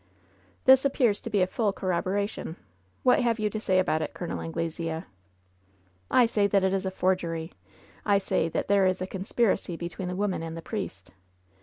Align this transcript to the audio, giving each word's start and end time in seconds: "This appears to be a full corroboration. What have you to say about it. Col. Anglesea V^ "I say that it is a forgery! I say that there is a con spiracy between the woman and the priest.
"This 0.65 0.83
appears 0.83 1.21
to 1.21 1.29
be 1.29 1.43
a 1.43 1.45
full 1.45 1.71
corroboration. 1.71 2.55
What 3.03 3.19
have 3.19 3.37
you 3.37 3.51
to 3.51 3.59
say 3.59 3.77
about 3.77 4.01
it. 4.01 4.15
Col. 4.15 4.41
Anglesea 4.41 4.85
V^ 5.05 5.05
"I 6.09 6.25
say 6.25 6.47
that 6.47 6.63
it 6.63 6.73
is 6.73 6.87
a 6.87 6.89
forgery! 6.89 7.53
I 8.03 8.17
say 8.17 8.49
that 8.49 8.67
there 8.67 8.87
is 8.87 9.03
a 9.03 9.05
con 9.05 9.25
spiracy 9.25 9.77
between 9.77 10.07
the 10.07 10.15
woman 10.15 10.41
and 10.41 10.57
the 10.57 10.63
priest. 10.63 11.11